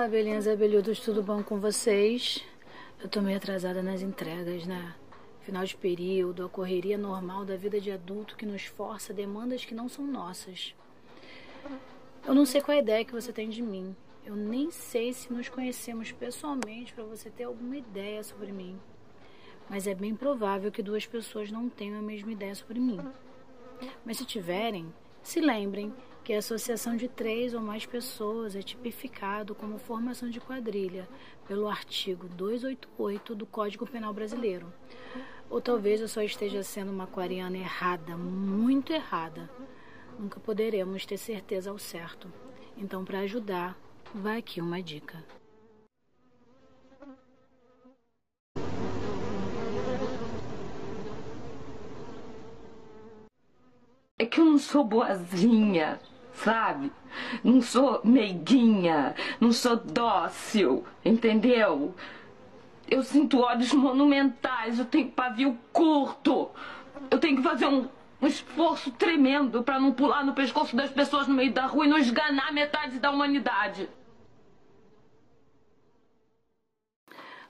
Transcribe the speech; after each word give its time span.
Olá, 0.00 0.08
belinhas 0.08 0.46
e 0.46 0.50
abelhudos, 0.50 0.98
tudo 0.98 1.22
bom 1.22 1.42
com 1.42 1.60
vocês? 1.60 2.42
Eu 3.02 3.06
tô 3.06 3.20
meio 3.20 3.36
atrasada 3.36 3.82
nas 3.82 4.00
entregas, 4.00 4.64
né? 4.64 4.94
Final 5.42 5.62
de 5.62 5.76
período, 5.76 6.42
a 6.42 6.48
correria 6.48 6.96
normal 6.96 7.44
da 7.44 7.54
vida 7.54 7.78
de 7.78 7.90
adulto 7.90 8.34
que 8.34 8.46
nos 8.46 8.64
força 8.64 9.12
demandas 9.12 9.62
que 9.62 9.74
não 9.74 9.90
são 9.90 10.06
nossas. 10.06 10.74
Eu 12.26 12.34
não 12.34 12.46
sei 12.46 12.62
qual 12.62 12.74
é 12.74 12.78
a 12.78 12.82
ideia 12.82 13.04
que 13.04 13.12
você 13.12 13.30
tem 13.30 13.50
de 13.50 13.60
mim. 13.60 13.94
Eu 14.24 14.34
nem 14.34 14.70
sei 14.70 15.12
se 15.12 15.30
nos 15.30 15.50
conhecemos 15.50 16.10
pessoalmente 16.12 16.94
para 16.94 17.04
você 17.04 17.28
ter 17.28 17.44
alguma 17.44 17.76
ideia 17.76 18.24
sobre 18.24 18.52
mim. 18.52 18.80
Mas 19.68 19.86
é 19.86 19.94
bem 19.94 20.16
provável 20.16 20.72
que 20.72 20.82
duas 20.82 21.04
pessoas 21.04 21.50
não 21.50 21.68
tenham 21.68 21.98
a 21.98 22.02
mesma 22.02 22.32
ideia 22.32 22.54
sobre 22.54 22.80
mim. 22.80 23.00
Mas 24.02 24.16
se 24.16 24.24
tiverem, 24.24 24.90
se 25.22 25.42
lembrem 25.42 25.92
que 26.30 26.34
a 26.34 26.38
associação 26.38 26.94
de 26.94 27.08
três 27.08 27.54
ou 27.54 27.60
mais 27.60 27.84
pessoas 27.84 28.54
é 28.54 28.62
tipificado 28.62 29.52
como 29.52 29.80
formação 29.80 30.30
de 30.30 30.40
quadrilha 30.40 31.08
pelo 31.48 31.66
artigo 31.68 32.28
288 32.28 33.34
do 33.34 33.44
Código 33.44 33.84
Penal 33.84 34.14
Brasileiro. 34.14 34.72
Ou 35.50 35.60
talvez 35.60 36.00
eu 36.00 36.06
só 36.06 36.22
esteja 36.22 36.62
sendo 36.62 36.92
uma 36.92 37.02
aquariana 37.02 37.58
errada, 37.58 38.16
muito 38.16 38.92
errada. 38.92 39.50
Nunca 40.16 40.38
poderemos 40.38 41.04
ter 41.04 41.16
certeza 41.16 41.68
ao 41.68 41.80
certo. 41.80 42.32
Então, 42.76 43.04
para 43.04 43.18
ajudar, 43.18 43.76
vai 44.14 44.38
aqui 44.38 44.60
uma 44.60 44.80
dica. 44.80 45.24
É 54.16 54.24
que 54.24 54.38
eu 54.38 54.44
não 54.44 54.58
sou 54.58 54.84
boazinha, 54.84 55.98
sabe? 56.44 56.92
Não 57.42 57.60
sou 57.60 58.00
meiguinha, 58.04 59.14
não 59.40 59.52
sou 59.52 59.76
dócil, 59.76 60.84
entendeu? 61.04 61.94
Eu 62.88 63.02
sinto 63.02 63.40
olhos 63.40 63.72
monumentais, 63.72 64.78
eu 64.78 64.84
tenho 64.84 65.10
pavio 65.10 65.58
curto. 65.72 66.50
Eu 67.10 67.18
tenho 67.18 67.36
que 67.36 67.42
fazer 67.42 67.66
um, 67.66 67.88
um 68.20 68.26
esforço 68.26 68.90
tremendo 68.92 69.62
para 69.62 69.78
não 69.78 69.92
pular 69.92 70.24
no 70.24 70.34
pescoço 70.34 70.74
das 70.74 70.90
pessoas 70.90 71.28
no 71.28 71.34
meio 71.34 71.52
da 71.52 71.66
rua 71.66 71.86
e 71.86 71.88
não 71.88 71.98
esganar 71.98 72.52
metade 72.52 72.98
da 72.98 73.10
humanidade. 73.10 73.88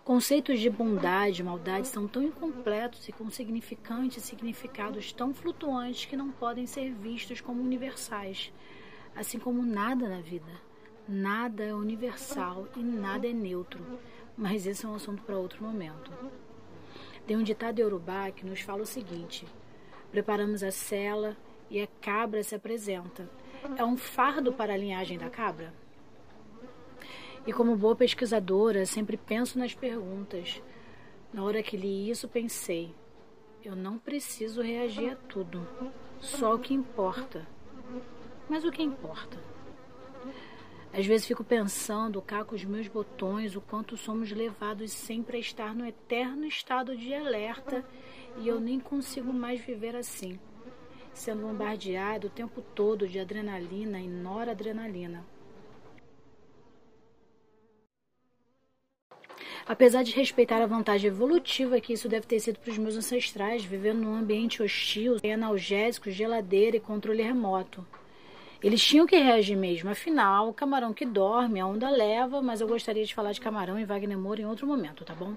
Conceitos 0.05 0.59
de 0.59 0.69
bondade 0.69 1.41
e 1.41 1.45
maldade 1.45 1.87
são 1.87 2.09
tão 2.09 2.23
incompletos 2.23 3.09
e 3.09 3.13
com 3.13 3.31
significantes 3.31 4.25
e 4.25 4.27
significados 4.27 5.13
tão 5.13 5.33
flutuantes 5.33 6.05
que 6.05 6.17
não 6.17 6.31
podem 6.33 6.67
ser 6.67 6.91
vistos 6.93 7.41
como 7.41 7.63
universais, 7.63 8.53
assim 9.15 9.39
como 9.39 9.63
nada 9.65 10.09
na 10.09 10.21
vida. 10.21 10.53
Nada 11.09 11.65
é 11.65 11.75
universal 11.75 12.69
e 12.77 12.81
nada 12.81 13.27
é 13.27 13.33
neutro, 13.33 13.85
mas 14.37 14.67
esse 14.67 14.87
é 14.87 14.89
um 14.89 14.95
assunto 14.95 15.23
para 15.23 15.37
outro 15.37 15.63
momento. 15.63 16.13
Tem 17.27 17.37
um 17.37 17.43
ditado 17.43 17.79
iorubá 17.79 18.31
que 18.31 18.47
nos 18.47 18.61
fala 18.61 18.83
o 18.83 18.87
seguinte: 18.87 19.47
preparamos 20.11 20.63
a 20.63 20.71
cela 20.71 21.37
e 21.69 21.81
a 21.81 21.89
cabra 22.01 22.43
se 22.43 22.55
apresenta. 22.55 23.29
É 23.77 23.85
um 23.85 23.97
fardo 23.97 24.53
para 24.53 24.75
a 24.75 24.77
linhagem 24.77 25.19
da 25.19 25.29
cabra? 25.29 25.73
E 27.47 27.53
como 27.53 27.77
boa 27.77 27.97
pesquisadora, 27.97 28.85
sempre 28.85 29.17
penso 29.17 29.59
nas 29.59 29.75
perguntas. 29.75 30.63
Na 31.33 31.43
hora 31.43 31.63
que 31.63 31.77
li 31.77 32.11
isso, 32.11 32.29
pensei: 32.29 32.95
eu 33.65 33.77
não 33.77 33.99
preciso 33.99 34.63
reagir 34.63 35.11
a 35.11 35.17
tudo, 35.17 35.67
só 36.19 36.55
o 36.55 36.59
que 36.59 36.73
importa. 36.73 37.47
Mas 38.51 38.65
o 38.65 38.73
que 38.73 38.83
importa? 38.83 39.39
Às 40.93 41.07
vezes 41.07 41.25
fico 41.25 41.45
pensando 41.45 42.21
cá 42.21 42.45
com 42.45 42.57
os 42.57 42.65
meus 42.65 42.89
botões 42.89 43.55
o 43.55 43.61
quanto 43.61 43.97
somos 43.97 44.33
levados 44.33 44.91
sempre 44.91 45.37
a 45.37 45.41
estar 45.41 45.73
no 45.73 45.87
eterno 45.87 46.45
estado 46.45 46.97
de 46.97 47.15
alerta 47.15 47.85
e 48.39 48.49
eu 48.49 48.59
nem 48.59 48.81
consigo 48.81 49.33
mais 49.33 49.61
viver 49.61 49.95
assim, 49.95 50.37
sendo 51.15 51.43
bombardeado 51.43 52.27
o 52.27 52.31
tempo 52.31 52.61
todo 52.61 53.07
de 53.07 53.21
adrenalina 53.21 54.01
e 54.01 54.09
noradrenalina. 54.09 55.25
Apesar 59.65 60.03
de 60.03 60.11
respeitar 60.11 60.61
a 60.61 60.67
vantagem 60.67 61.07
evolutiva 61.07 61.81
que 61.81 61.93
isso 61.93 62.09
deve 62.09 62.27
ter 62.27 62.41
sido 62.41 62.59
para 62.59 62.73
os 62.73 62.79
meus 62.79 62.97
ancestrais, 62.97 63.65
vivendo 63.65 64.01
num 64.01 64.17
ambiente 64.17 64.61
hostil, 64.61 65.21
sem 65.21 65.33
analgésicos, 65.33 66.17
geladeira 66.17 66.77
e 66.77 66.81
controle 66.81 67.23
remoto. 67.23 67.87
Eles 68.63 68.83
tinham 68.83 69.07
que 69.07 69.17
reagir 69.17 69.57
mesmo, 69.57 69.89
afinal, 69.89 70.49
o 70.49 70.55
camarão 70.55 70.93
que 70.93 71.07
dorme, 71.07 71.61
a 71.61 71.67
onda 71.67 71.89
leva, 71.89 72.43
mas 72.43 72.61
eu 72.61 72.69
gostaria 72.69 73.05
de 73.05 73.15
falar 73.15 73.33
de 73.33 73.41
camarão 73.41 73.79
e 73.79 73.87
Wagner 73.87 74.19
Moura 74.19 74.43
em 74.43 74.47
outro 74.47 74.67
momento, 74.67 75.03
tá 75.03 75.15
bom? 75.15 75.35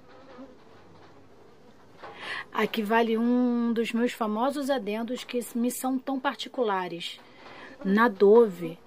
Aqui 2.51 2.84
vale 2.84 3.17
um 3.17 3.72
dos 3.72 3.94
meus 3.94 4.11
famosos 4.11 4.69
adendos 4.69 5.23
que 5.23 5.39
me 5.56 5.72
são 5.72 5.97
tão 5.97 6.19
particulares. 6.19 7.19
Na 7.84 8.09
Dove, 8.09 8.78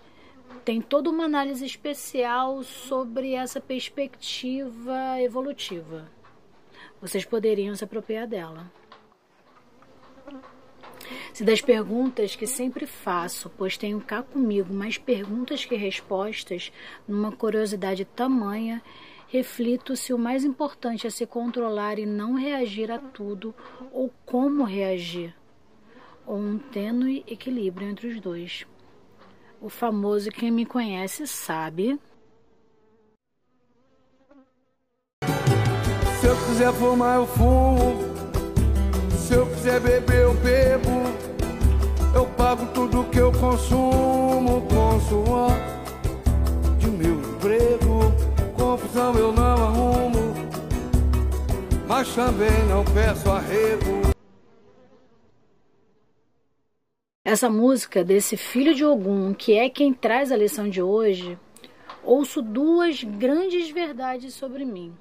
tem 0.65 0.81
toda 0.81 1.09
uma 1.11 1.25
análise 1.25 1.65
especial 1.65 2.63
sobre 2.63 3.33
essa 3.33 3.61
perspectiva 3.61 5.21
evolutiva. 5.21 6.09
Vocês 7.01 7.25
poderiam 7.25 7.75
se 7.75 7.85
apropriar 7.85 8.27
dela. 8.27 8.71
Se 11.37 11.45
das 11.45 11.61
perguntas 11.61 12.35
que 12.35 12.47
sempre 12.47 12.87
faço, 12.87 13.53
pois 13.59 13.77
tenho 13.77 14.01
cá 14.01 14.23
comigo 14.23 14.73
mais 14.73 14.97
perguntas 14.97 15.67
que 15.67 15.77
respostas, 15.77 16.73
numa 17.07 17.31
curiosidade 17.31 18.07
tamanha, 18.07 18.83
reflito 19.29 19.95
se 19.95 20.15
o 20.15 20.19
mais 20.19 20.47
importante 20.47 21.07
é 21.07 21.11
se 21.11 21.27
controlar 21.27 21.99
e 21.99 22.07
não 22.07 22.37
reagir 22.37 22.91
a 22.91 22.99
tudo 22.99 23.55
ou 23.93 24.11
como 24.25 24.65
reagir, 24.65 25.37
ou 26.27 26.39
um 26.39 26.57
tênue 26.57 27.23
equilíbrio 27.29 27.87
entre 27.87 28.09
os 28.09 28.19
dois 28.19 28.67
o 29.61 29.69
famoso 29.69 30.31
quem 30.31 30.51
me 30.51 30.65
conhece 30.65 31.27
sabe. 31.27 32.01
Se 36.19 36.27
eu 36.27 36.37
quiser 36.47 36.73
fumar, 36.73 37.17
eu 37.17 37.27
fumo. 37.27 37.95
Se 39.11 39.35
eu 39.35 39.47
quiser 39.51 39.81
beber, 39.81 40.23
eu 40.23 40.33
bebo. 40.33 41.06
Eu 42.17 42.25
pago 42.29 42.65
tudo 42.73 43.05
que 43.11 43.19
eu 43.19 43.31
consumo 43.31 44.63
com 44.69 45.01
suor 45.01 45.51
de 46.79 46.87
meu 46.87 47.13
emprego. 47.13 48.11
Confusão 48.57 49.15
eu 49.17 49.33
não 49.33 49.53
arrumo, 49.67 50.35
mas 51.87 52.15
também 52.15 52.65
não 52.71 52.83
peço 52.87 53.31
arrego. 53.31 54.01
Essa 57.23 57.51
música 57.51 58.03
desse 58.03 58.35
filho 58.35 58.75
de 58.75 58.83
Ogum, 58.83 59.35
que 59.35 59.53
é 59.53 59.69
quem 59.69 59.93
traz 59.93 60.33
a 60.33 60.37
lição 60.39 60.71
de 60.71 60.81
hoje, 60.81 61.39
ouço 62.03 62.41
duas 62.41 63.05
grandes 63.05 63.69
verdades 63.69 64.33
sobre 64.33 64.65
mim. 64.65 64.97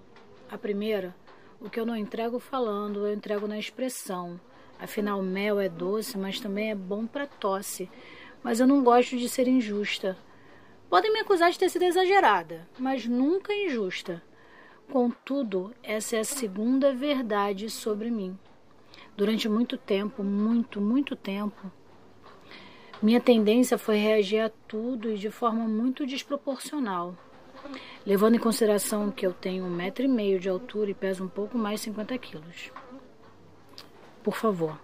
A 0.52 0.58
primeira, 0.58 1.16
o 1.62 1.70
que 1.70 1.80
eu 1.80 1.86
não 1.86 1.96
entrego 1.96 2.40
falando, 2.40 3.08
eu 3.08 3.14
entrego 3.14 3.47
na 3.47 3.58
expressão. 3.58 4.38
Afinal, 4.80 5.22
mel 5.22 5.59
é 5.59 5.69
doce, 5.69 6.18
mas 6.18 6.40
também 6.40 6.72
é 6.72 6.75
bom 6.75 7.06
para 7.06 7.28
tosse. 7.28 7.90
Mas 8.44 8.59
eu 8.59 8.68
não 8.68 8.84
gosto 8.84 9.18
de 9.18 9.30
ser 9.30 9.47
injusta. 9.47 10.18
Podem 10.90 11.12
me 11.12 11.19
acusar 11.19 11.52
de 11.52 11.59
ter 11.59 11.69
sido 11.69 11.84
exagerada, 11.84 12.68
mas 12.78 13.06
nunca 13.06 13.53
injusta. 13.53 14.22
Contudo, 14.91 15.74
essa 15.81 16.16
é 16.16 16.19
a 16.19 16.24
segunda 16.24 16.94
verdade 16.94 17.69
sobre 17.69 18.12
mim. 18.12 18.38
Durante 19.18 19.50
muito 19.50 19.78
tempo, 19.78 20.24
muito, 20.24 20.80
muito 20.80 21.16
tempo, 21.16 21.72
minha 23.02 23.20
tendência 23.20 23.78
foi 23.78 23.97
reagir 23.97 24.40
a 24.40 24.49
tudo 24.67 25.11
e 25.11 25.17
de 25.17 25.29
forma 25.29 25.67
muito 25.67 26.05
desproporcional. 26.05 27.16
Levando 28.05 28.35
em 28.35 28.40
consideração 28.40 29.11
que 29.11 29.26
eu 29.26 29.34
tenho 29.34 29.66
um 29.66 29.70
metro 29.70 30.05
e 30.05 30.08
meio 30.08 30.40
de 30.40 30.47
altura 30.47 30.91
e 30.91 30.94
peso 30.94 31.23
um 31.23 31.28
pouco 31.28 31.58
mais 31.58 31.79
de 31.79 31.85
50 31.85 32.17
quilos. 32.17 32.72
Por 34.25 34.35
favor, 34.35 34.75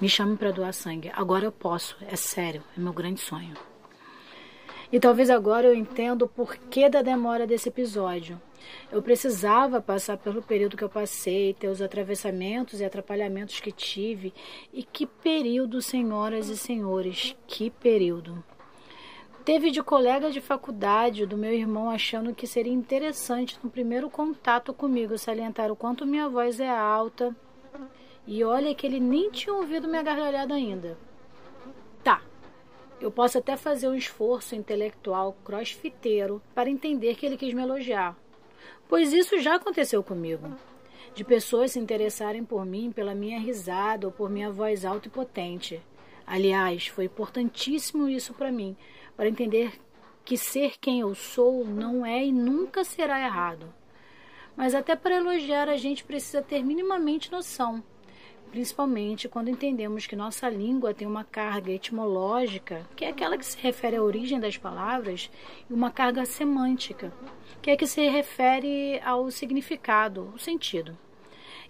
me 0.00 0.08
chame 0.08 0.36
para 0.36 0.50
doar 0.50 0.74
sangue. 0.74 1.08
Agora 1.14 1.44
eu 1.44 1.52
posso, 1.52 1.96
é 2.00 2.16
sério, 2.16 2.64
é 2.76 2.80
meu 2.80 2.92
grande 2.92 3.20
sonho. 3.20 3.54
E 4.90 4.98
talvez 4.98 5.30
agora 5.30 5.68
eu 5.68 5.74
entenda 5.76 6.24
o 6.24 6.28
porquê 6.28 6.88
da 6.88 7.00
demora 7.00 7.46
desse 7.46 7.68
episódio. 7.68 8.42
Eu 8.90 9.00
precisava 9.00 9.80
passar 9.80 10.16
pelo 10.18 10.42
período 10.42 10.76
que 10.76 10.82
eu 10.82 10.88
passei, 10.88 11.54
ter 11.54 11.68
os 11.68 11.80
atravessamentos 11.80 12.80
e 12.80 12.84
atrapalhamentos 12.84 13.60
que 13.60 13.70
tive. 13.70 14.34
E 14.72 14.82
que 14.82 15.06
período, 15.06 15.80
senhoras 15.80 16.48
e 16.48 16.56
senhores, 16.56 17.36
que 17.46 17.70
período. 17.70 18.42
Teve 19.44 19.70
de 19.70 19.80
colega 19.80 20.28
de 20.28 20.40
faculdade 20.40 21.24
do 21.24 21.38
meu 21.38 21.52
irmão 21.52 21.88
achando 21.88 22.34
que 22.34 22.48
seria 22.48 22.72
interessante 22.72 23.60
no 23.62 23.70
primeiro 23.70 24.10
contato 24.10 24.74
comigo 24.74 25.16
salientar 25.16 25.70
o 25.70 25.76
quanto 25.76 26.04
minha 26.04 26.28
voz 26.28 26.58
é 26.58 26.68
alta. 26.68 27.32
E 28.30 28.44
olha 28.44 28.74
que 28.74 28.86
ele 28.86 29.00
nem 29.00 29.30
tinha 29.30 29.54
ouvido 29.54 29.88
minha 29.88 30.02
gargalhada 30.02 30.52
ainda. 30.52 30.98
Tá, 32.04 32.20
Eu 33.00 33.10
posso 33.10 33.38
até 33.38 33.56
fazer 33.56 33.88
um 33.88 33.94
esforço 33.94 34.54
intelectual 34.54 35.34
crossfiteiro 35.42 36.42
para 36.54 36.68
entender 36.68 37.14
que 37.14 37.24
ele 37.24 37.38
quis 37.38 37.54
me 37.54 37.62
elogiar, 37.62 38.14
pois 38.86 39.14
isso 39.14 39.40
já 39.40 39.54
aconteceu 39.54 40.02
comigo. 40.02 40.46
De 41.14 41.24
pessoas 41.24 41.72
se 41.72 41.78
interessarem 41.78 42.44
por 42.44 42.66
mim 42.66 42.92
pela 42.92 43.14
minha 43.14 43.40
risada 43.40 44.06
ou 44.06 44.12
por 44.12 44.28
minha 44.28 44.50
voz 44.50 44.84
alta 44.84 45.08
e 45.08 45.10
potente. 45.10 45.80
Aliás, 46.26 46.86
foi 46.86 47.06
importantíssimo 47.06 48.10
isso 48.10 48.34
para 48.34 48.52
mim, 48.52 48.76
para 49.16 49.30
entender 49.30 49.80
que 50.22 50.36
ser 50.36 50.74
quem 50.78 51.00
eu 51.00 51.14
sou 51.14 51.64
não 51.64 52.04
é 52.04 52.26
e 52.26 52.30
nunca 52.30 52.84
será 52.84 53.18
errado. 53.24 53.72
Mas 54.54 54.74
até 54.74 54.94
para 54.94 55.16
elogiar 55.16 55.66
a 55.70 55.78
gente 55.78 56.04
precisa 56.04 56.42
ter 56.42 56.62
minimamente 56.62 57.32
noção, 57.32 57.82
principalmente 58.48 59.28
quando 59.28 59.50
entendemos 59.50 60.06
que 60.06 60.16
nossa 60.16 60.48
língua 60.48 60.94
tem 60.94 61.06
uma 61.06 61.24
carga 61.24 61.70
etimológica, 61.70 62.84
que 62.96 63.04
é 63.04 63.08
aquela 63.08 63.38
que 63.38 63.46
se 63.46 63.58
refere 63.58 63.96
à 63.96 64.02
origem 64.02 64.40
das 64.40 64.56
palavras, 64.56 65.30
e 65.68 65.72
uma 65.72 65.90
carga 65.90 66.24
semântica, 66.24 67.12
que 67.62 67.70
é 67.70 67.76
que 67.76 67.86
se 67.86 68.08
refere 68.08 69.00
ao 69.00 69.30
significado, 69.30 70.32
o 70.34 70.38
sentido. 70.38 70.96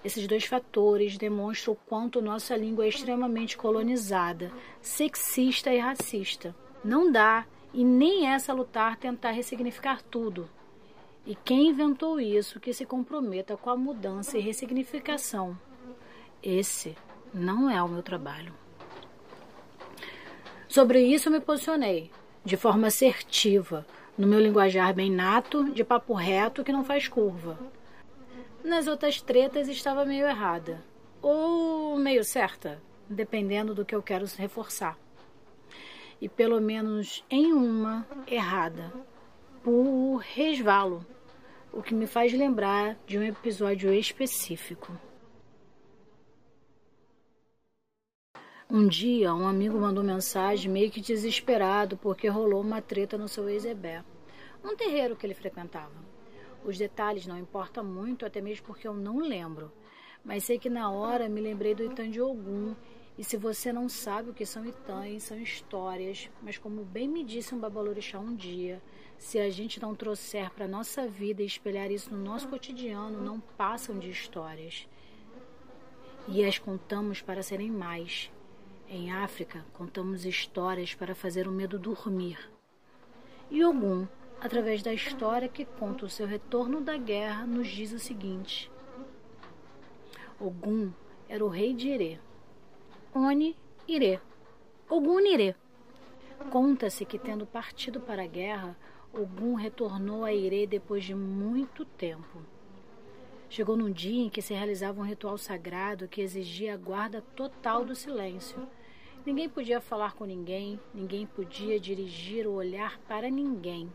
Esses 0.05 0.27
dois 0.27 0.45
fatores 0.45 1.19
demonstram 1.19 1.75
o 1.75 1.77
quanto 1.77 2.23
nossa 2.23 2.57
língua 2.57 2.85
é 2.85 2.89
extremamente 2.89 3.57
colonizada, 3.57 4.53
sexista 4.81 5.73
e 5.75 5.79
racista. 5.79 6.55
Não 6.85 7.11
dá 7.11 7.45
e 7.75 7.85
nem 7.85 8.33
é 8.33 8.39
salutar 8.39 8.97
tentar 8.97 9.33
ressignificar 9.33 10.01
tudo. 10.03 10.49
E 11.27 11.35
quem 11.35 11.69
inventou 11.69 12.21
isso 12.21 12.61
que 12.61 12.73
se 12.73 12.87
comprometa 12.87 13.57
com 13.57 13.69
a 13.69 13.77
mudança 13.77 14.39
e 14.39 14.41
ressignificação? 14.41 15.59
Esse 16.43 16.97
não 17.33 17.71
é 17.71 17.83
o 17.83 17.89
meu 17.89 18.03
trabalho. 18.03 18.53
Sobre 20.69 21.03
isso 21.03 21.31
me 21.31 21.41
posicionei, 21.41 22.11
de 22.45 22.57
forma 22.57 22.89
assertiva, 22.89 23.87
no 24.17 24.27
meu 24.27 24.41
linguajar 24.41 24.93
bem 24.95 25.11
nato, 25.11 25.71
de 25.73 25.85
papo 25.85 26.15
reto 26.15 26.65
que 26.65 26.73
não 26.73 26.85
faz 26.85 27.09
curva. 27.09 27.59
Nas 28.63 28.87
outras 28.87 29.21
tretas 29.21 29.69
estava 29.69 30.05
meio 30.05 30.27
errada, 30.27 30.85
ou 31.23 31.97
meio 31.99 32.25
certa, 32.25 32.83
dependendo 33.09 33.75
do 33.75 33.85
que 33.85 33.95
eu 33.95 34.03
quero 34.03 34.27
reforçar 34.37 34.99
e 36.21 36.29
pelo 36.29 36.61
menos 36.61 37.25
em 37.31 37.53
uma 37.53 38.07
errada, 38.27 38.93
por 39.63 40.19
resvalo, 40.19 41.07
o 41.73 41.83
que 41.83 41.95
me 41.95 42.07
faz 42.07 42.33
lembrar 42.33 42.97
de 43.07 43.19
um 43.19 43.23
episódio 43.23 43.93
específico. 43.93 44.93
Um 48.71 48.87
dia, 48.87 49.35
um 49.35 49.49
amigo 49.49 49.81
mandou 49.81 50.05
mensagem 50.05 50.71
meio 50.71 50.91
que 50.91 51.01
desesperado 51.01 51.97
porque 51.97 52.29
rolou 52.29 52.61
uma 52.61 52.83
treta 52.83 53.17
no 53.17 53.27
seu 53.27 53.49
ex-ebé, 53.49 54.05
um 54.63 54.77
terreiro 54.77 55.17
que 55.17 55.25
ele 55.25 55.33
frequentava. 55.33 55.95
Os 56.63 56.77
detalhes 56.77 57.27
não 57.27 57.39
importam 57.39 57.83
muito, 57.83 58.27
até 58.27 58.43
mesmo 58.43 58.67
porque 58.67 58.87
eu 58.87 58.93
não 58.93 59.21
lembro, 59.21 59.73
mas 60.23 60.45
sei 60.45 60.59
que 60.59 60.69
na 60.69 60.91
hora 60.91 61.31
me 61.31 61.41
lembrei 61.41 61.75
do 61.75 61.83
Itan 61.83 62.11
de 62.11 62.21
Ogum 62.21 62.75
e 63.17 63.25
se 63.25 63.39
você 63.39 63.73
não 63.73 63.89
sabe 63.89 64.29
o 64.29 64.35
que 64.35 64.45
são 64.45 64.67
itãs, 64.67 65.23
são 65.23 65.41
histórias, 65.41 66.29
mas 66.43 66.59
como 66.59 66.85
bem 66.85 67.09
me 67.09 67.25
disse 67.25 67.55
um 67.55 67.59
babalorixá 67.59 68.19
um 68.19 68.37
dia, 68.37 68.83
se 69.17 69.39
a 69.39 69.49
gente 69.49 69.81
não 69.81 69.95
trouxer 69.95 70.51
para 70.51 70.69
nossa 70.69 71.09
vida 71.09 71.43
e 71.43 71.47
espelhar 71.47 71.91
isso 71.91 72.15
no 72.15 72.23
nosso 72.23 72.47
cotidiano, 72.49 73.19
não 73.19 73.41
passam 73.41 73.99
de 73.99 74.11
histórias. 74.11 74.87
E 76.29 76.45
as 76.45 76.59
contamos 76.59 77.23
para 77.23 77.43
serem 77.43 77.71
mais. 77.71 78.31
Em 78.91 79.13
África, 79.13 79.67
contamos 79.75 80.25
histórias 80.25 80.95
para 80.95 81.15
fazer 81.15 81.47
o 81.47 81.53
medo 81.53 81.79
dormir. 81.79 82.51
E 83.51 83.63
Ogum, 83.63 84.09
através 84.41 84.83
da 84.83 84.95
história 84.95 85.47
que 85.47 85.67
conta 85.67 86.07
o 86.07 86.09
seu 86.09 86.27
retorno 86.27 86.81
da 86.81 86.97
guerra, 86.97 87.47
nos 87.47 87.69
diz 87.69 87.93
o 87.93 87.99
seguinte: 87.99 88.71
Ogum 90.41 90.91
era 91.29 91.45
o 91.45 91.49
rei 91.49 91.75
de 91.75 91.89
Irê 91.89 92.19
Oni 93.15 93.55
Ire, 93.87 94.21
Ogum 94.89 95.21
Ire. 95.21 95.55
Conta-se 96.51 97.05
que, 97.05 97.19
tendo 97.19 97.45
partido 97.45 98.01
para 98.01 98.23
a 98.23 98.27
guerra, 98.27 98.75
Ogum 99.13 99.53
retornou 99.53 100.25
a 100.25 100.33
Ire 100.33 100.67
depois 100.67 101.05
de 101.05 101.15
muito 101.15 101.85
tempo. 101.85 102.39
Chegou 103.51 103.77
num 103.77 103.91
dia 103.91 104.25
em 104.25 104.31
que 104.31 104.41
se 104.41 104.55
realizava 104.55 104.99
um 104.99 105.05
ritual 105.05 105.37
sagrado 105.37 106.09
que 106.09 106.23
exigia 106.23 106.73
a 106.73 106.77
guarda 106.79 107.23
total 107.37 107.85
do 107.85 107.95
silêncio. 107.95 108.67
Ninguém 109.29 109.47
podia 109.47 109.79
falar 109.79 110.15
com 110.15 110.25
ninguém, 110.25 110.81
ninguém 110.95 111.27
podia 111.27 111.79
dirigir 111.79 112.47
o 112.47 112.55
olhar 112.55 112.99
para 113.01 113.29
ninguém. 113.29 113.93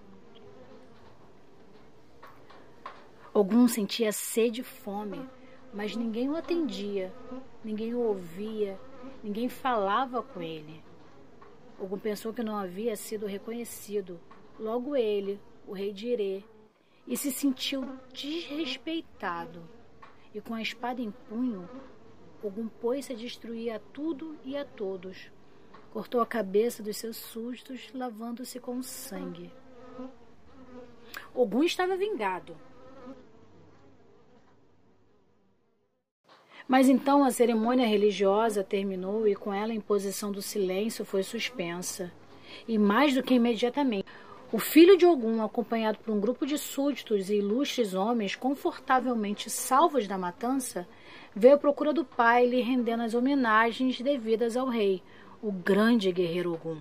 Ogum 3.33 3.67
sentia 3.67 4.11
sede 4.11 4.61
e 4.61 4.63
fome, 4.63 5.27
mas 5.73 5.95
ninguém 5.95 6.29
o 6.29 6.35
atendia, 6.35 7.11
ninguém 7.63 7.95
o 7.95 7.99
ouvia, 7.99 8.79
Ninguém 9.23 9.49
falava 9.49 10.21
com 10.21 10.41
ele. 10.41 10.83
Ogum 11.79 11.97
pensou 11.97 12.33
que 12.33 12.43
não 12.43 12.55
havia 12.55 12.95
sido 12.95 13.25
reconhecido. 13.25 14.19
Logo 14.59 14.95
ele, 14.95 15.39
o 15.67 15.73
rei 15.73 15.91
de 15.91 16.09
Irê, 16.09 16.43
e 17.07 17.17
se 17.17 17.31
sentiu 17.31 17.83
desrespeitado. 18.13 19.63
E 20.31 20.39
com 20.39 20.53
a 20.53 20.61
espada 20.61 21.01
em 21.01 21.11
punho, 21.11 21.67
Ogum 22.43 22.67
pôs-se 22.67 23.13
a 23.13 23.15
destruir 23.15 23.71
a 23.71 23.79
tudo 23.79 24.37
e 24.43 24.57
a 24.57 24.65
todos. 24.65 25.31
Cortou 25.93 26.19
a 26.19 26.25
cabeça 26.25 26.83
dos 26.83 26.97
seus 26.97 27.15
sustos, 27.15 27.89
lavando-se 27.93 28.59
com 28.59 28.83
sangue. 28.83 29.49
Ogum 31.33 31.63
estava 31.63 31.95
vingado. 31.95 32.57
Mas 36.67 36.89
então 36.89 37.23
a 37.23 37.31
cerimônia 37.31 37.87
religiosa 37.87 38.61
terminou 38.61 39.25
e 39.25 39.35
com 39.35 39.53
ela 39.53 39.71
a 39.71 39.75
imposição 39.75 40.29
do 40.29 40.41
silêncio 40.41 41.05
foi 41.05 41.23
suspensa. 41.23 42.11
E 42.67 42.77
mais 42.77 43.13
do 43.13 43.23
que 43.23 43.35
imediatamente, 43.35 44.05
o 44.51 44.59
filho 44.59 44.97
de 44.97 45.05
Ogum, 45.05 45.41
acompanhado 45.41 45.97
por 45.99 46.13
um 46.13 46.19
grupo 46.19 46.45
de 46.45 46.57
súditos 46.57 47.29
e 47.29 47.37
ilustres 47.37 47.93
homens 47.93 48.35
confortavelmente 48.35 49.49
salvos 49.49 50.07
da 50.07 50.17
matança, 50.17 50.87
veio 51.35 51.55
à 51.55 51.57
procura 51.57 51.93
do 51.93 52.05
pai, 52.05 52.45
lhe 52.45 52.61
rendendo 52.61 53.03
as 53.03 53.13
homenagens 53.13 53.99
devidas 54.01 54.55
ao 54.55 54.67
rei, 54.67 55.01
o 55.41 55.51
grande 55.51 56.11
guerreiro 56.11 56.53
Ogum. 56.53 56.77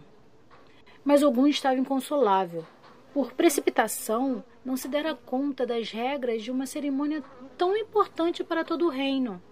Mas 1.05 1.23
Ogum 1.23 1.47
estava 1.47 1.77
inconsolável. 1.77 2.65
Por 3.13 3.33
precipitação, 3.33 4.43
não 4.65 4.77
se 4.77 4.89
dera 4.89 5.15
conta 5.15 5.67
das 5.67 5.91
regras 5.91 6.43
de 6.43 6.51
uma 6.51 6.67
cerimônia 6.67 7.23
tão 7.59 7.77
importante 7.77 8.45
para 8.45 8.65
todo 8.65 8.87
o 8.87 8.91
reino. 8.91 9.43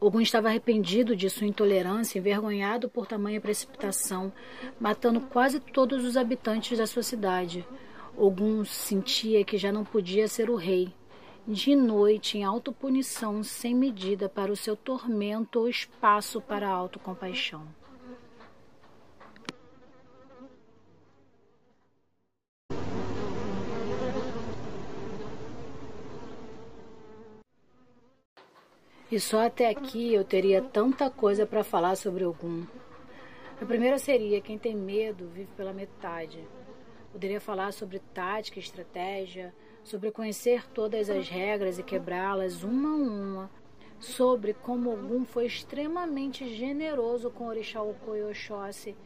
Ogum 0.00 0.20
estava 0.20 0.48
arrependido 0.48 1.16
de 1.16 1.28
sua 1.28 1.46
intolerância, 1.46 2.18
envergonhado 2.18 2.88
por 2.88 3.06
tamanha 3.06 3.40
precipitação, 3.40 4.32
matando 4.80 5.20
quase 5.20 5.58
todos 5.58 6.04
os 6.04 6.16
habitantes 6.16 6.78
da 6.78 6.86
sua 6.86 7.02
cidade. 7.02 7.66
Ogum 8.16 8.64
sentia 8.64 9.44
que 9.44 9.58
já 9.58 9.72
não 9.72 9.84
podia 9.84 10.28
ser 10.28 10.48
o 10.50 10.54
rei. 10.54 10.92
De 11.50 11.74
noite, 11.74 12.36
em 12.36 12.44
autopunição 12.44 13.42
sem 13.42 13.74
medida 13.74 14.28
para 14.28 14.52
o 14.52 14.56
seu 14.56 14.76
tormento 14.76 15.60
ou 15.60 15.66
espaço 15.66 16.42
para 16.42 16.68
a 16.68 16.70
autocompaixão. 16.70 17.66
E 29.10 29.18
só 29.18 29.46
até 29.46 29.70
aqui 29.70 30.12
eu 30.12 30.22
teria 30.22 30.60
tanta 30.60 31.08
coisa 31.08 31.46
para 31.46 31.64
falar 31.64 31.96
sobre 31.96 32.26
Ogum. 32.26 32.66
A 33.58 33.64
primeira 33.64 33.98
seria: 33.98 34.42
quem 34.42 34.58
tem 34.58 34.76
medo 34.76 35.26
vive 35.28 35.50
pela 35.56 35.72
metade. 35.72 36.46
Poderia 37.10 37.40
falar 37.40 37.72
sobre 37.72 38.00
tática 38.12 38.58
estratégia, 38.58 39.54
sobre 39.82 40.10
conhecer 40.10 40.68
todas 40.70 41.08
as 41.08 41.28
regras 41.28 41.78
e 41.78 41.82
quebrá-las 41.82 42.62
uma 42.62 42.88
a 42.88 42.96
uma, 42.96 43.50
sobre 43.98 44.54
como 44.54 44.92
Ogum 44.92 45.24
foi 45.24 45.46
extremamente 45.46 46.48
generoso 46.54 47.30
com 47.30 47.46
Orixá 47.46 47.82
Oko 47.82 48.12
Oxóssi 48.30 48.96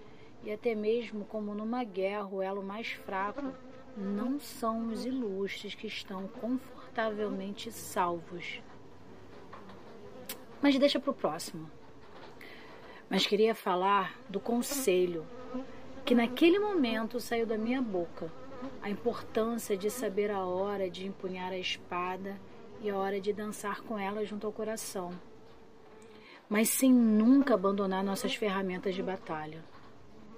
e 0.42 0.52
até 0.52 0.74
mesmo 0.74 1.24
como 1.24 1.54
numa 1.54 1.84
guerra 1.84 2.28
o 2.30 2.42
elo 2.42 2.62
mais 2.62 2.88
fraco 2.92 3.52
não 3.96 4.40
são 4.40 4.88
os 4.88 5.04
ilustres 5.04 5.74
que 5.74 5.86
estão 5.86 6.26
confortavelmente 6.28 7.70
salvos 7.70 8.60
mas 10.62 10.78
deixa 10.78 11.00
para 11.00 11.10
o 11.10 11.14
próximo. 11.14 11.68
Mas 13.10 13.26
queria 13.26 13.52
falar 13.52 14.16
do 14.28 14.38
conselho 14.38 15.26
que 16.04 16.14
naquele 16.14 16.58
momento 16.60 17.18
saiu 17.18 17.44
da 17.44 17.58
minha 17.58 17.82
boca. 17.82 18.32
A 18.82 18.90
importância 18.90 19.76
de 19.76 19.90
saber 19.90 20.30
a 20.30 20.44
hora 20.44 20.90
de 20.90 21.06
empunhar 21.06 21.52
a 21.52 21.58
espada 21.58 22.40
e 22.80 22.90
a 22.90 22.96
hora 22.96 23.20
de 23.20 23.32
dançar 23.32 23.80
com 23.82 23.98
ela 23.98 24.24
junto 24.24 24.46
ao 24.46 24.52
coração, 24.52 25.10
mas 26.48 26.68
sem 26.68 26.92
nunca 26.92 27.54
abandonar 27.54 28.02
nossas 28.02 28.34
ferramentas 28.34 28.94
de 28.94 29.02
batalha. 29.02 29.64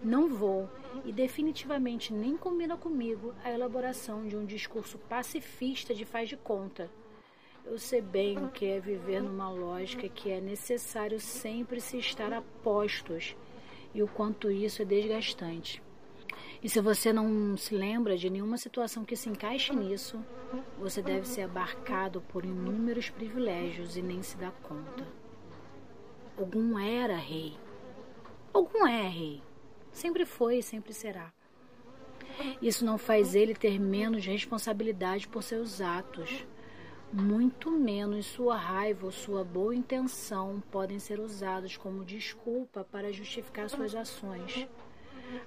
Não 0.03 0.29
vou 0.29 0.69
e 1.05 1.13
definitivamente 1.13 2.13
nem 2.13 2.37
combina 2.37 2.77
comigo 2.77 3.35
a 3.43 3.51
elaboração 3.51 4.29
de 4.29 4.37
um 4.37 4.45
discurso 4.45 4.99
pacifista 4.99 5.95
de 5.95 6.05
faz 6.05 6.29
de 6.29 6.37
conta. 6.37 6.91
Eu 7.65 7.79
sei 7.79 8.03
bem 8.03 8.37
o 8.37 8.51
que 8.51 8.67
é 8.67 8.79
viver 8.79 9.23
numa 9.23 9.51
lógica 9.51 10.07
que 10.07 10.31
é 10.31 10.41
necessário 10.41 11.19
sempre 11.19 11.81
se 11.81 11.97
estar 11.97 12.33
a 12.33 12.43
postos 12.63 13.35
e 13.95 14.03
o 14.03 14.07
quanto 14.07 14.51
isso 14.51 14.83
é 14.83 14.85
desgastante. 14.85 15.83
E 16.65 16.69
se 16.71 16.81
você 16.81 17.13
não 17.13 17.59
se 17.59 17.75
lembra 17.75 18.17
de 18.17 18.31
nenhuma 18.31 18.57
situação 18.57 19.05
que 19.05 19.15
se 19.15 19.29
encaixe 19.29 19.77
nisso, 19.77 20.25
você 20.79 21.03
deve 21.03 21.29
ser 21.29 21.43
abarcado 21.43 22.23
por 22.23 22.43
inúmeros 22.43 23.11
privilégios 23.11 23.99
e 23.99 24.03
nem 24.03 24.23
se 24.23 24.35
dá 24.39 24.51
conta. 24.51 25.07
Ogum 26.39 26.79
era 26.79 27.17
rei. 27.17 27.59
Ogum 28.51 28.87
é 28.87 29.07
rei. 29.07 29.43
Sempre 29.93 30.25
foi 30.25 30.57
e 30.57 30.63
sempre 30.63 30.95
será. 30.95 31.31
Isso 32.63 32.83
não 32.83 32.97
faz 32.97 33.35
ele 33.35 33.55
ter 33.55 33.79
menos 33.79 34.25
responsabilidade 34.25 35.29
por 35.29 35.43
seus 35.43 35.83
atos. 35.83 36.47
Muito 37.13 37.71
menos 37.71 38.25
sua 38.25 38.57
raiva 38.57 39.05
ou 39.05 39.13
sua 39.13 39.45
boa 39.45 39.77
intenção 39.77 40.63
podem 40.71 40.99
ser 40.99 41.21
usados 41.21 41.77
como 41.77 42.07
desculpa 42.07 42.83
para 42.91 43.13
justificar 43.13 43.69
suas 43.69 43.95
ações. 43.95 44.67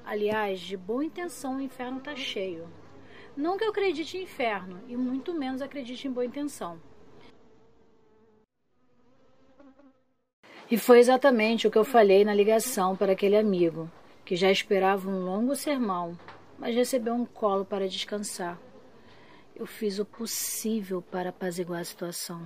Aliás, 0.05 0.59
de 0.59 0.77
boa 0.77 1.03
intenção 1.03 1.57
o 1.57 1.61
inferno 1.61 1.97
está 1.99 2.15
cheio. 2.15 2.67
Não 3.35 3.57
que 3.57 3.63
eu 3.63 3.69
acredite 3.69 4.17
em 4.17 4.23
inferno, 4.23 4.81
e 4.87 4.95
muito 4.95 5.33
menos 5.33 5.61
acredite 5.61 6.07
em 6.07 6.11
boa 6.11 6.25
intenção. 6.25 6.79
E 10.69 10.77
foi 10.77 10.99
exatamente 10.99 11.67
o 11.67 11.71
que 11.71 11.77
eu 11.77 11.85
falei 11.85 12.25
na 12.25 12.33
ligação 12.33 12.95
para 12.95 13.13
aquele 13.13 13.37
amigo 13.37 13.89
que 14.25 14.35
já 14.35 14.51
esperava 14.51 15.09
um 15.09 15.23
longo 15.23 15.55
sermão, 15.55 16.19
mas 16.59 16.75
recebeu 16.75 17.13
um 17.13 17.25
colo 17.25 17.63
para 17.63 17.87
descansar. 17.87 18.59
Eu 19.55 19.65
fiz 19.65 19.99
o 19.99 20.05
possível 20.05 21.01
para 21.01 21.29
apaziguar 21.29 21.79
a 21.79 21.85
situação. 21.85 22.41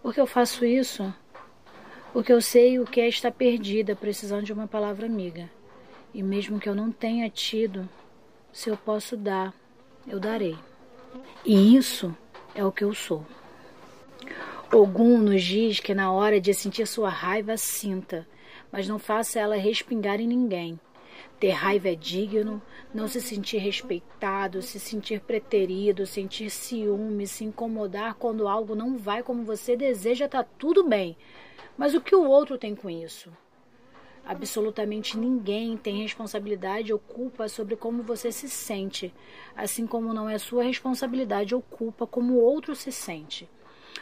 Por 0.00 0.14
que 0.14 0.20
eu 0.20 0.26
faço 0.26 0.64
isso? 0.64 1.12
Porque 2.12 2.32
eu 2.32 2.40
sei 2.40 2.78
o 2.78 2.84
que 2.84 3.00
é 3.00 3.08
estar 3.08 3.30
perdida, 3.30 3.94
precisando 3.94 4.44
de 4.44 4.52
uma 4.52 4.66
palavra 4.66 5.06
amiga. 5.06 5.50
E 6.12 6.22
mesmo 6.22 6.58
que 6.58 6.68
eu 6.68 6.74
não 6.74 6.90
tenha 6.90 7.28
tido, 7.28 7.88
se 8.52 8.70
eu 8.70 8.76
posso 8.76 9.16
dar, 9.16 9.54
eu 10.06 10.18
darei. 10.18 10.56
E 11.44 11.76
isso 11.76 12.16
é 12.54 12.64
o 12.64 12.72
que 12.72 12.84
eu 12.84 12.94
sou. 12.94 13.24
Ogum 14.72 15.18
nos 15.18 15.42
diz 15.42 15.80
que 15.80 15.94
na 15.94 16.12
hora 16.12 16.40
de 16.40 16.52
sentir 16.52 16.86
sua 16.86 17.08
raiva, 17.08 17.56
sinta 17.56 18.26
mas 18.70 18.88
não 18.88 18.98
faça 18.98 19.38
ela 19.40 19.56
respingar 19.56 20.20
em 20.20 20.26
ninguém. 20.26 20.78
Ter 21.40 21.50
raiva 21.50 21.88
é 21.88 21.94
digno, 21.94 22.60
não 22.92 23.06
se 23.06 23.20
sentir 23.20 23.58
respeitado, 23.58 24.60
se 24.60 24.78
sentir 24.80 25.20
preterido, 25.20 26.06
sentir 26.06 26.50
ciúme, 26.50 27.26
se 27.26 27.44
incomodar 27.44 28.14
quando 28.14 28.48
algo 28.48 28.74
não 28.74 28.96
vai 28.96 29.22
como 29.22 29.44
você 29.44 29.76
deseja, 29.76 30.24
está 30.24 30.42
tudo 30.42 30.84
bem. 30.84 31.16
Mas 31.78 31.94
o 31.94 32.00
que 32.00 32.14
o 32.14 32.28
outro 32.28 32.58
tem 32.58 32.74
com 32.74 32.90
isso? 32.90 33.32
Absolutamente 34.26 35.16
ninguém 35.16 35.76
tem 35.78 36.02
responsabilidade 36.02 36.92
ou 36.92 36.98
culpa 36.98 37.48
sobre 37.48 37.76
como 37.76 38.02
você 38.02 38.30
se 38.30 38.50
sente, 38.50 39.14
assim 39.56 39.86
como 39.86 40.12
não 40.12 40.28
é 40.28 40.36
sua 40.36 40.64
responsabilidade 40.64 41.54
ou 41.54 41.62
culpa 41.62 42.06
como 42.06 42.34
o 42.34 42.42
outro 42.42 42.74
se 42.74 42.92
sente 42.92 43.48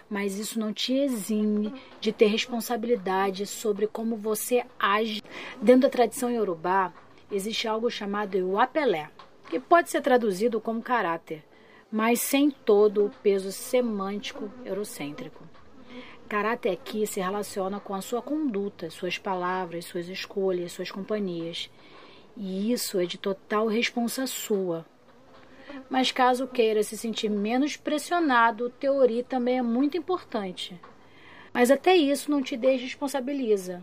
mas 0.09 0.39
isso 0.39 0.59
não 0.59 0.73
te 0.73 0.95
exime 0.95 1.73
de 2.01 2.13
ter 2.13 2.27
responsabilidade 2.27 3.47
sobre 3.47 3.87
como 3.87 4.17
você 4.17 4.65
age. 4.79 5.23
Dentro 5.61 5.83
da 5.83 5.91
tradição 5.91 6.31
iorubá, 6.31 6.93
existe 7.31 7.67
algo 7.67 7.91
chamado 7.91 8.37
Iwapelé, 8.37 9.11
que 9.49 9.59
pode 9.59 9.91
ser 9.91 10.01
traduzido 10.03 10.61
como 10.61 10.83
caráter, 10.83 11.45
mas 11.91 12.21
sem 12.21 12.51
todo 12.51 13.07
o 13.07 13.11
peso 13.23 13.51
semântico 13.53 14.51
eurocêntrico. 14.65 15.45
Caráter 16.29 16.73
aqui 16.73 17.07
se 17.07 17.21
relaciona 17.21 17.79
com 17.79 17.95
a 17.95 18.01
sua 18.01 18.21
conduta, 18.21 18.91
suas 18.91 19.17
palavras, 19.17 19.85
suas 19.85 20.09
escolhas, 20.09 20.73
suas 20.73 20.91
companhias. 20.91 21.71
E 22.37 22.73
isso 22.73 22.99
é 22.99 23.07
de 23.07 23.17
total 23.17 23.67
responsa 23.67 24.27
sua, 24.27 24.85
mas 25.89 26.11
caso 26.11 26.47
queira 26.47 26.83
se 26.83 26.97
sentir 26.97 27.29
menos 27.29 27.77
pressionado, 27.77 28.71
teoria 28.71 29.25
também 29.25 29.59
é 29.59 29.63
muito 29.63 29.97
importante. 29.97 30.79
Mas 31.53 31.71
até 31.71 31.97
isso 31.97 32.31
não 32.31 32.43
te 32.43 32.57
desresponsabiliza. 32.57 33.83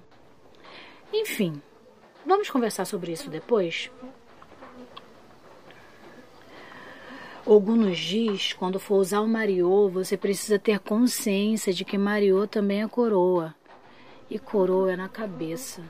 Enfim, 1.12 1.62
vamos 2.25 2.50
conversar 2.50 2.85
sobre 2.85 3.12
isso 3.12 3.29
depois? 3.29 3.89
Ogum 7.45 7.75
nos 7.75 7.97
diz, 7.97 8.53
quando 8.53 8.79
for 8.79 8.95
usar 8.95 9.19
o 9.19 9.27
Mariô, 9.27 9.89
você 9.89 10.15
precisa 10.15 10.57
ter 10.57 10.79
consciência 10.79 11.73
de 11.73 11.83
que 11.83 11.97
Mariô 11.97 12.47
também 12.47 12.81
é 12.81 12.88
coroa. 12.88 13.53
E 14.29 14.39
coroa 14.39 14.93
é 14.93 14.95
na 14.95 15.09
cabeça. 15.09 15.83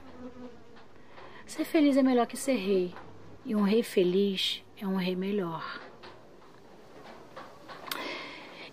Ser 1.46 1.64
feliz 1.64 1.96
é 1.96 2.02
melhor 2.02 2.26
que 2.26 2.36
ser 2.36 2.56
rei. 2.56 2.94
E 3.46 3.56
um 3.56 3.62
rei 3.62 3.84
feliz 3.84 4.64
é 4.82 4.88
um 4.88 4.96
rei 4.96 5.16
melhor 5.16 5.80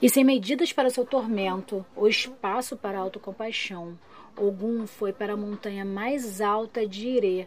e 0.03 0.09
sem 0.09 0.25
medidas 0.25 0.73
para 0.73 0.89
seu 0.89 1.05
tormento, 1.05 1.85
ou 1.95 2.09
espaço 2.09 2.77
para 2.77 2.99
autocompaixão. 2.99 3.99
Ogum 4.37 4.87
foi 4.87 5.13
para 5.13 5.35
a 5.35 5.37
montanha 5.37 5.85
mais 5.85 6.41
alta 6.41 6.87
de 6.87 7.07
Irê, 7.07 7.47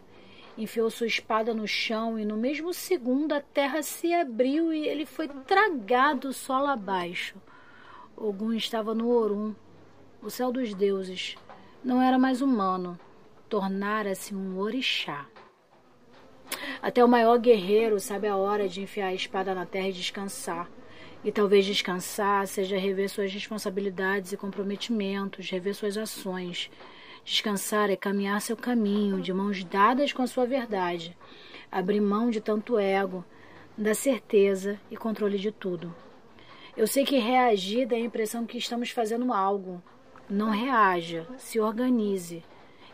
enfiou 0.57 0.89
sua 0.89 1.07
espada 1.07 1.53
no 1.53 1.67
chão 1.67 2.19
e 2.19 2.25
no 2.25 2.37
mesmo 2.37 2.73
segundo 2.73 3.33
a 3.33 3.41
terra 3.41 3.81
se 3.81 4.13
abriu 4.13 4.73
e 4.73 4.87
ele 4.87 5.05
foi 5.05 5.27
tragado 5.27 6.31
solo 6.31 6.67
abaixo. 6.67 7.35
Ogum 8.15 8.53
estava 8.53 8.93
no 8.93 9.09
Orum, 9.09 9.55
o 10.21 10.29
céu 10.29 10.51
dos 10.51 10.73
deuses. 10.73 11.35
Não 11.83 12.01
era 12.01 12.17
mais 12.17 12.41
humano, 12.41 12.97
tornara-se 13.49 14.33
um 14.35 14.59
orixá. 14.59 15.25
Até 16.81 17.03
o 17.03 17.07
maior 17.07 17.39
guerreiro 17.39 17.99
sabe 17.99 18.27
a 18.27 18.35
hora 18.35 18.69
de 18.69 18.81
enfiar 18.81 19.07
a 19.07 19.13
espada 19.13 19.55
na 19.55 19.65
terra 19.65 19.89
e 19.89 19.93
descansar. 19.93 20.69
E 21.23 21.31
talvez 21.31 21.65
descansar 21.65 22.45
seja 22.47 22.77
rever 22.77 23.09
suas 23.09 23.33
responsabilidades 23.33 24.33
e 24.33 24.37
comprometimentos, 24.37 25.49
rever 25.49 25.73
suas 25.73 25.97
ações. 25.97 26.69
Descansar 27.25 27.89
é 27.89 27.95
caminhar 27.95 28.41
seu 28.41 28.57
caminho, 28.57 29.21
de 29.21 29.31
mãos 29.31 29.63
dadas 29.63 30.11
com 30.11 30.21
a 30.21 30.27
sua 30.27 30.45
verdade. 30.45 31.17
Abrir 31.71 32.01
mão 32.01 32.29
de 32.29 32.41
tanto 32.41 32.77
ego, 32.77 33.23
da 33.77 33.95
certeza 33.95 34.79
e 34.91 34.97
controle 34.97 35.37
de 35.37 35.51
tudo. 35.51 35.95
Eu 36.75 36.85
sei 36.85 37.05
que 37.05 37.17
reagir 37.17 37.87
dá 37.87 37.95
a 37.95 37.99
impressão 37.99 38.45
que 38.45 38.57
estamos 38.57 38.89
fazendo 38.89 39.31
algo. 39.31 39.81
Não 40.29 40.49
reaja, 40.49 41.25
se 41.37 41.59
organize. 41.59 42.43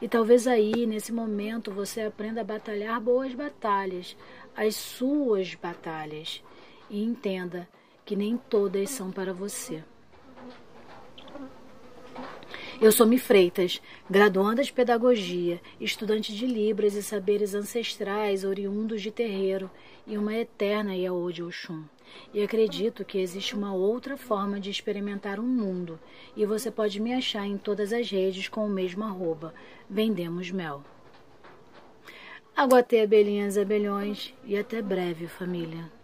E 0.02 0.08
talvez 0.08 0.48
aí, 0.48 0.86
nesse 0.86 1.12
momento, 1.12 1.72
você 1.72 2.02
aprenda 2.02 2.42
a 2.42 2.44
batalhar 2.44 3.02
boas 3.02 3.34
batalhas, 3.34 4.16
as 4.56 4.76
suas 4.76 5.56
batalhas. 5.56 6.44
E 6.90 7.04
entenda 7.04 7.68
que 8.06 8.16
nem 8.16 8.38
todas 8.38 8.92
são 8.92 9.12
para 9.12 9.34
você. 9.34 9.84
Eu 12.82 12.94
sou 12.94 13.06
Mi 13.06 13.20
Freitas, 13.20 13.82
graduanda 14.10 14.64
de 14.64 14.72
Pedagogia, 14.72 15.60
estudante 15.82 16.34
de 16.34 16.46
Libras 16.46 16.94
e 16.94 17.04
Saberes 17.04 17.54
Ancestrais 17.54 18.46
oriundos 18.46 19.02
de 19.02 19.12
terreiro 19.12 19.70
e 20.08 20.18
uma 20.18 20.34
eterna 20.34 20.96
Yaô 20.96 21.30
de 21.30 21.44
Oxum. 21.44 21.84
E 22.34 22.42
acredito 22.42 23.04
que 23.04 23.18
existe 23.18 23.54
uma 23.54 23.74
outra 23.74 24.16
forma 24.16 24.62
de 24.62 24.70
experimentar 24.70 25.42
um 25.42 25.46
mundo, 25.46 26.00
e 26.38 26.46
você 26.46 26.72
pode 26.72 27.02
me 27.02 27.14
achar 27.14 27.46
em 27.46 27.58
todas 27.58 27.92
as 27.92 28.10
redes 28.10 28.48
com 28.48 28.66
o 28.66 28.70
mesmo 28.70 29.04
arroba, 29.04 29.54
Vendemos 29.90 30.50
Mel. 30.50 30.82
Aguatê, 32.56 33.02
abelhinhas, 33.02 33.58
abelhões, 33.58 34.34
e 34.46 34.58
até 34.58 34.82
breve, 34.82 35.28
família. 35.28 35.99